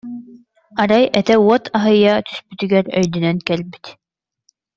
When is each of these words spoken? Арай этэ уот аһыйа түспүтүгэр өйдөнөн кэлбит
Арай 0.81 1.05
этэ 1.19 1.35
уот 1.45 1.65
аһыйа 1.77 2.13
түспүтүгэр 2.27 2.85
өйдөнөн 2.97 3.37
кэлбит 3.47 3.85